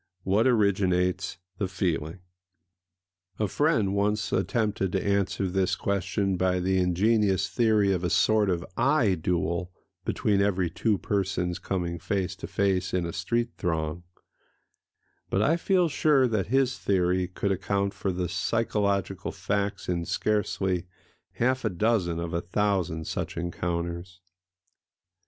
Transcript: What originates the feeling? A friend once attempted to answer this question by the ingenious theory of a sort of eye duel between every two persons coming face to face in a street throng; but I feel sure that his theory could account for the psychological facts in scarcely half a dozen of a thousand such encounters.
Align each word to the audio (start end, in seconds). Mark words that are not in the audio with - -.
What 0.23 0.47
originates 0.47 1.37
the 1.59 1.67
feeling? 1.67 2.21
A 3.37 3.47
friend 3.47 3.93
once 3.93 4.33
attempted 4.33 4.91
to 4.93 5.05
answer 5.05 5.47
this 5.47 5.75
question 5.75 6.37
by 6.37 6.59
the 6.59 6.79
ingenious 6.79 7.47
theory 7.49 7.91
of 7.93 8.03
a 8.03 8.09
sort 8.09 8.49
of 8.49 8.65
eye 8.75 9.13
duel 9.13 9.71
between 10.03 10.41
every 10.41 10.71
two 10.71 10.97
persons 10.97 11.59
coming 11.59 11.99
face 11.99 12.35
to 12.37 12.47
face 12.47 12.95
in 12.95 13.05
a 13.05 13.13
street 13.13 13.51
throng; 13.59 14.01
but 15.29 15.43
I 15.43 15.55
feel 15.55 15.87
sure 15.87 16.27
that 16.29 16.47
his 16.47 16.79
theory 16.79 17.27
could 17.27 17.51
account 17.51 17.93
for 17.93 18.11
the 18.11 18.27
psychological 18.27 19.31
facts 19.31 19.87
in 19.87 20.05
scarcely 20.05 20.87
half 21.33 21.63
a 21.63 21.69
dozen 21.69 22.19
of 22.19 22.33
a 22.33 22.41
thousand 22.41 23.05
such 23.05 23.37
encounters. 23.37 24.19